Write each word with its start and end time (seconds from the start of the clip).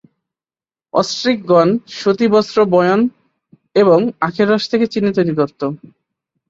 অস্ট্রিকগণ 0.93 1.69
সুতি 1.97 2.27
বস্ত্র 2.27 2.57
বয়ন 2.73 2.99
এবং 3.75 3.99
আখের 4.21 4.47
রস 4.49 4.63
থেকে 4.71 4.85
চিনি 4.93 5.09
তৈরি 5.17 5.33
করত। 5.35 5.61